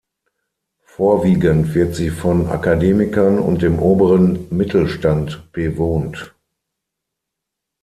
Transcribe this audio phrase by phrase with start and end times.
[0.87, 6.33] Vorwiegend wird sie von Akademikern und dem oberen Mittelstand bewohnt.